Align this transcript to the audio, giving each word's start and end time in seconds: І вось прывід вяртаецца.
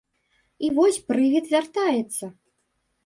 І 0.67 0.71
вось 0.79 0.97
прывід 1.11 1.45
вяртаецца. 1.53 2.25